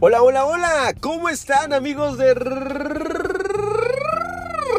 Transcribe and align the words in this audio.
Hola, 0.00 0.22
hola, 0.22 0.46
hola, 0.46 0.94
¿cómo 1.00 1.28
están 1.28 1.72
amigos 1.72 2.18
de 2.18 2.32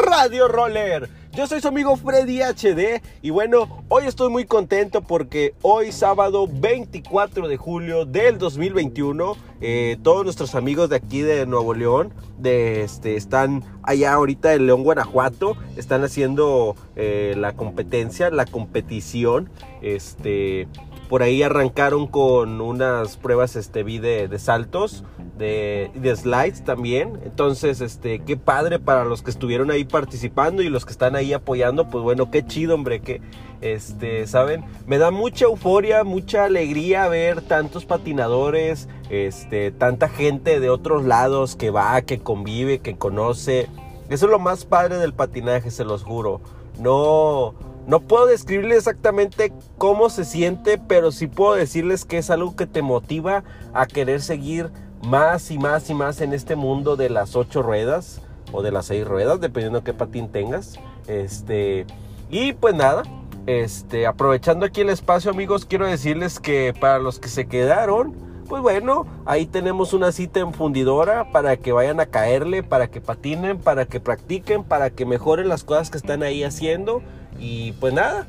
Radio 0.06 0.48
Roller? 0.48 1.10
Yo 1.34 1.46
soy 1.46 1.60
su 1.60 1.68
amigo 1.68 1.98
Freddy 1.98 2.40
HD 2.42 3.02
y 3.22 3.30
bueno, 3.30 3.84
hoy 3.90 4.06
estoy 4.08 4.30
muy 4.30 4.46
contento 4.46 5.02
porque 5.02 5.56
hoy 5.62 5.92
sábado 5.92 6.48
24 6.50 7.50
de 7.50 7.58
julio 7.58 8.06
del 8.06 8.38
2021, 8.38 9.36
eh, 9.60 9.98
todos 10.04 10.24
nuestros 10.24 10.56
amigos 10.56 10.90
de 10.90 10.96
aquí 10.96 11.20
de 11.20 11.46
Nuevo 11.46 11.74
León, 11.74 12.14
de 12.38 12.84
este, 12.84 13.18
están 13.18 13.66
allá 13.84 14.14
ahorita 14.14 14.54
en 14.54 14.68
León, 14.68 14.84
Guanajuato, 14.84 15.58
están 15.76 16.02
haciendo 16.06 16.78
eh, 16.96 17.34
la 17.38 17.58
competencia, 17.58 18.30
la 18.30 18.46
competición, 18.46 19.50
este 19.82 20.70
por 21.10 21.24
ahí 21.24 21.42
arrancaron 21.42 22.06
con 22.06 22.62
unas 22.62 23.18
pruebas, 23.18 23.56
este, 23.56 23.82
vi 23.82 23.98
de, 23.98 24.30
saltos, 24.38 25.04
de, 25.40 25.90
de, 25.96 26.16
slides 26.16 26.64
también. 26.64 27.20
Entonces, 27.26 27.82
este, 27.82 28.20
qué 28.20 28.38
padre 28.38 28.78
para 28.78 29.06
los 29.06 29.24
que 29.24 29.32
estuvieron 29.32 29.72
ahí 29.72 29.86
participando 29.86 30.62
y 30.62 30.70
los 30.70 30.86
que 30.86 30.92
están 30.92 31.16
ahí 31.16 31.34
apoyando. 31.34 31.90
Pues 31.90 32.04
bueno, 32.04 32.30
qué 32.30 32.46
chido, 32.46 32.76
hombre, 32.76 33.02
que, 33.02 33.22
este, 33.62 34.28
¿saben? 34.28 34.64
Me 34.86 35.00
da 35.00 35.10
mucha 35.10 35.46
euforia, 35.46 36.04
mucha 36.04 36.46
alegría 36.46 37.08
ver 37.08 37.42
tantos 37.42 37.86
patinadores, 37.86 38.88
este, 39.10 39.72
tanta 39.72 40.10
gente 40.10 40.60
de 40.60 40.70
otros 40.70 41.06
lados 41.06 41.56
que 41.56 41.72
va, 41.72 42.00
que 42.04 42.20
convive, 42.20 42.80
que 42.80 42.98
conoce. 42.98 43.68
Eso 44.10 44.28
es 44.28 44.32
lo 44.32 44.38
más 44.38 44.64
padre 44.64 44.98
del 44.98 45.14
patinaje, 45.14 45.72
se 45.72 45.86
los 45.86 46.04
juro. 46.04 46.40
No, 46.80 47.56
no 47.88 48.02
puedo 48.02 48.26
describirles 48.26 48.80
exactamente 48.80 49.52
cómo 49.78 50.10
se 50.10 50.26
siente, 50.26 50.78
pero 50.78 51.12
sí 51.12 51.28
puedo 51.28 51.56
decirles 51.56 52.06
que 52.06 52.18
es 52.18 52.30
algo 52.30 52.56
que 52.56 52.68
te 52.68 52.82
motiva 52.82 53.44
a 53.74 53.86
querer 53.88 54.22
seguir 54.22 54.70
más 55.04 55.50
y 55.52 55.58
más 55.58 55.90
y 55.90 55.94
más 55.94 56.22
en 56.22 56.34
este 56.34 56.56
mundo 56.56 56.96
de 56.96 57.10
las 57.10 57.36
ocho 57.36 57.62
ruedas 57.62 58.22
o 58.52 58.62
de 58.62 58.72
las 58.72 58.88
seis 58.88 59.08
ruedas, 59.08 59.40
dependiendo 59.40 59.80
de 59.80 59.86
qué 59.86 59.94
patín 59.94 60.30
tengas. 60.30 60.80
Este, 61.08 61.86
y 62.30 62.54
pues 62.54 62.76
nada, 62.76 63.04
este, 63.46 64.06
aprovechando 64.06 64.66
aquí 64.66 64.82
el 64.82 64.90
espacio, 64.90 65.32
amigos, 65.32 65.66
quiero 65.66 65.88
decirles 65.88 66.40
que 66.40 66.74
para 66.80 67.00
los 67.00 67.20
que 67.20 67.30
se 67.30 67.48
quedaron, 67.48 68.14
pues 68.48 68.62
bueno, 68.62 69.06
ahí 69.26 69.46
tenemos 69.46 69.94
una 69.94 70.12
cita 70.12 70.40
en 70.40 70.54
fundidora 70.54 71.32
para 71.32 71.58
que 71.58 71.72
vayan 71.72 72.00
a 72.00 72.08
caerle, 72.08 72.64
para 72.64 72.88
que 72.90 73.00
patinen, 73.00 73.60
para 73.60 73.86
que 73.86 74.00
practiquen, 74.00 74.64
para 74.64 74.90
que 74.90 75.06
mejoren 75.06 75.48
las 75.48 75.64
cosas 75.64 75.92
que 75.92 75.98
están 75.98 76.24
ahí 76.24 76.44
haciendo. 76.44 77.02
Y 77.40 77.74
pues 77.74 77.94
nada, 77.94 78.28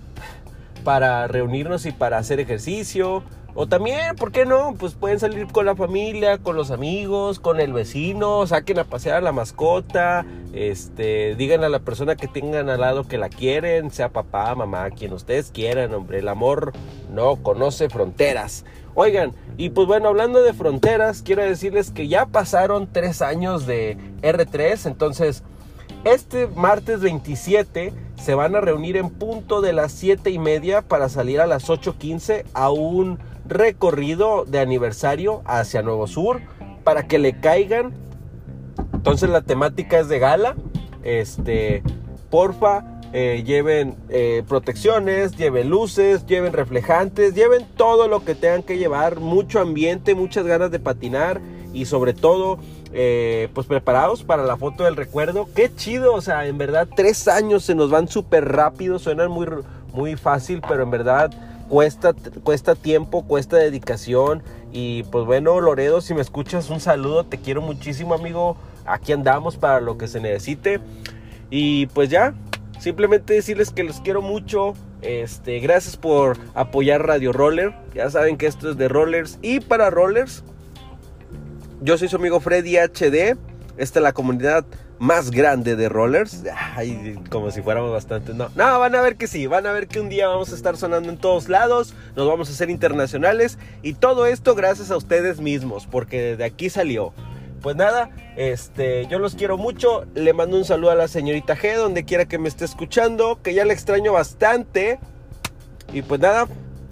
para 0.85 1.27
reunirnos 1.27 1.87
y 1.87 1.93
para 1.93 2.19
hacer 2.19 2.41
ejercicio. 2.41 3.23
O 3.55 3.67
también, 3.67 4.15
¿por 4.15 4.31
qué 4.31 4.47
no? 4.47 4.75
Pues 4.79 4.95
pueden 4.95 5.19
salir 5.19 5.49
con 5.49 5.67
la 5.67 5.75
familia, 5.75 6.39
con 6.39 6.55
los 6.55 6.71
amigos, 6.71 7.41
con 7.41 7.59
el 7.59 7.73
vecino, 7.73 8.47
saquen 8.47 8.79
a 8.79 8.85
pasear 8.85 9.17
a 9.17 9.21
la 9.21 9.33
mascota, 9.33 10.25
este, 10.53 11.35
digan 11.35 11.65
a 11.65 11.69
la 11.69 11.81
persona 11.81 12.15
que 12.15 12.29
tengan 12.29 12.69
al 12.69 12.81
lado 12.81 13.09
que 13.09 13.19
la 13.19 13.29
quieren, 13.29 13.91
sea 13.91 14.11
papá, 14.11 14.55
mamá, 14.55 14.91
quien 14.91 15.13
ustedes 15.13 15.51
quieran, 15.51 15.93
hombre, 15.95 16.21
el 16.21 16.29
amor 16.29 16.73
no 17.13 17.37
conoce 17.43 17.89
fronteras. 17.89 18.65
Oigan, 18.95 19.33
y 19.57 19.71
pues 19.71 19.89
bueno, 19.89 20.09
hablando 20.09 20.43
de 20.43 20.53
fronteras, 20.53 21.23
quiero 21.23 21.43
decirles 21.43 21.91
que 21.91 22.07
ya 22.07 22.27
pasaron 22.27 22.89
tres 22.93 23.21
años 23.21 23.67
de 23.67 23.99
R3, 24.23 24.87
entonces 24.87 25.43
este 26.05 26.47
martes 26.47 27.01
27 27.01 27.93
se 28.21 28.35
van 28.35 28.55
a 28.55 28.61
reunir 28.61 28.97
en 28.97 29.09
punto 29.09 29.61
de 29.61 29.73
las 29.73 29.93
7 29.93 30.31
y 30.31 30.39
media 30.39 30.83
para 30.83 31.09
salir 31.09 31.41
a 31.41 31.47
las 31.47 31.69
8.15 31.69 32.45
a 32.53 32.71
un 32.71 33.19
recorrido 33.47 34.45
de 34.45 34.61
aniversario 34.61 35.43
hacia 35.47 35.83
Nuevo 35.83 36.07
Sur 36.07 36.41
para 36.85 37.07
que 37.07 37.19
le 37.19 37.41
caigan. 37.41 37.93
Entonces 38.93 39.31
la 39.31 39.41
temática 39.41 39.99
es 39.99 40.09
de 40.09 40.19
gala. 40.19 40.55
Este, 41.03 41.83
porfa, 42.29 42.85
eh, 43.15 43.43
lleven 43.45 43.97
eh, 44.11 44.43
protecciones, 44.47 45.37
lleven 45.37 45.71
luces, 45.71 46.27
lleven 46.27 46.53
reflejantes, 46.53 47.35
lleven 47.35 47.67
todo 47.77 48.07
lo 48.07 48.25
que 48.25 48.35
tengan 48.35 48.63
que 48.63 48.77
llevar, 48.77 49.19
mucho 49.19 49.61
ambiente, 49.61 50.15
muchas 50.15 50.45
ganas 50.45 50.71
de 50.71 50.79
patinar 50.79 51.41
y 51.73 51.87
sobre 51.87 52.13
todo 52.13 52.59
eh, 52.93 53.49
pues 53.55 53.67
preparados 53.67 54.25
para 54.25 54.45
la 54.45 54.57
foto 54.57 54.85
del 54.85 54.97
recuerdo. 54.97 55.49
Qué 55.55 55.75
chido, 55.75 56.15
o 56.15 56.21
sea, 56.21 56.47
en 56.47 56.59
verdad 56.59 56.89
tres 56.95 57.29
años 57.29 57.65
se 57.65 57.75
nos 57.75 57.91
van 57.91 58.09
súper 58.09 58.51
rápido, 58.51 58.99
suenan 58.99 59.31
muy, 59.31 59.47
muy 59.93 60.17
fácil, 60.17 60.61
pero 60.67 60.83
en 60.83 60.91
verdad 60.91 61.31
cuesta, 61.69 62.13
cuesta 62.43 62.75
tiempo, 62.75 63.23
cuesta 63.23 63.57
dedicación. 63.57 64.43
Y 64.73 65.05
pues 65.05 65.25
bueno, 65.25 65.61
Loredo, 65.61 66.01
si 66.01 66.15
me 66.15 66.21
escuchas, 66.21 66.69
un 66.69 66.81
saludo, 66.81 67.25
te 67.25 67.39
quiero 67.39 67.63
muchísimo, 67.63 68.15
amigo. 68.15 68.57
Aquí 68.85 69.13
andamos 69.13 69.57
para 69.57 69.81
lo 69.81 69.97
que 69.97 70.09
se 70.09 70.21
necesite. 70.21 70.81
Y 71.49 71.87
pues 71.87 72.11
ya, 72.11 72.35
simplemente 72.79 73.35
decirles 73.35 73.71
que 73.71 73.85
los 73.85 74.01
quiero 74.01 74.21
mucho. 74.21 74.75
Este, 75.03 75.61
gracias 75.61 75.97
por 75.97 76.37
apoyar 76.55 77.07
Radio 77.07 77.33
Roller. 77.33 77.73
Ya 77.95 78.11
saben 78.11 78.37
que 78.37 78.47
esto 78.47 78.71
es 78.71 78.77
de 78.77 78.89
Rollers 78.89 79.39
y 79.41 79.61
para 79.61 79.91
Rollers. 79.91 80.45
Yo 81.83 81.97
soy 81.97 82.09
su 82.09 82.17
amigo 82.17 82.41
Freddy 82.41 82.77
HD. 82.77 83.39
Esta 83.79 84.01
es 84.01 84.03
la 84.03 84.13
comunidad 84.13 84.67
más 84.99 85.31
grande 85.31 85.77
de 85.77 85.89
rollers. 85.89 86.45
Ay, 86.77 87.19
como 87.31 87.51
si 87.51 87.63
fuéramos 87.63 87.91
bastante. 87.91 88.35
No, 88.35 88.51
no, 88.55 88.79
van 88.79 88.95
a 88.95 89.01
ver 89.01 89.17
que 89.17 89.27
sí. 89.27 89.47
Van 89.47 89.67
a 89.67 89.73
ver 89.73 89.89
que 89.89 89.99
un 89.99 90.11
día 90.11 90.29
vamos 90.29 90.53
a 90.53 90.57
estar 90.57 90.77
sonando 90.77 91.09
en 91.09 91.17
todos 91.17 91.49
lados. 91.49 91.95
Nos 92.17 92.29
vamos 92.29 92.51
a 92.51 92.53
hacer 92.53 92.69
internacionales. 92.69 93.57
Y 93.81 93.95
todo 93.95 94.27
esto 94.27 94.55
gracias 94.55 94.91
a 94.91 94.99
ustedes 94.99 95.41
mismos. 95.41 95.87
Porque 95.87 96.37
de 96.37 96.45
aquí 96.45 96.69
salió. 96.69 97.15
Pues 97.63 97.77
nada, 97.77 98.11
este, 98.37 99.07
yo 99.07 99.19
los 99.19 99.35
quiero 99.35 99.57
mucho. 99.57 100.05
Le 100.15 100.35
mando 100.35 100.59
un 100.59 100.67
saludo 100.67 100.91
a 100.91 100.95
la 100.95 101.09
señorita 101.09 101.57
G, 101.57 101.77
donde 101.77 102.05
quiera 102.05 102.27
que 102.27 102.37
me 102.37 102.49
esté 102.51 102.67
escuchando. 102.67 103.41
Que 103.43 103.55
ya 103.55 103.65
le 103.65 103.73
extraño 103.73 104.13
bastante. 104.13 104.99
Y 105.95 106.03
pues 106.03 106.21
nada, 106.21 106.47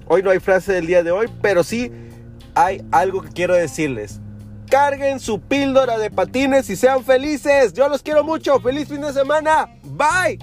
hoy 0.07 0.23
no 0.23 0.31
hay 0.31 0.39
frase 0.39 0.73
del 0.73 0.87
día 0.87 1.03
de 1.03 1.11
hoy. 1.11 1.27
Pero 1.43 1.63
sí 1.63 1.93
hay 2.55 2.83
algo 2.91 3.21
que 3.21 3.29
quiero 3.29 3.55
decirles 3.55 4.23
carguen 4.69 5.21
su 5.21 5.41
píldora 5.41 5.99
de 5.99 6.11
patines 6.11 6.71
y 6.71 6.77
sean 6.77 7.05
felices. 7.05 7.73
Yo 7.73 7.89
los 7.89 8.03
quiero 8.03 8.25
mucho. 8.25 8.61
Feliz 8.61 8.89
fin 8.89 9.01
de 9.01 9.13
semana. 9.13 9.69
Bye. 9.83 10.39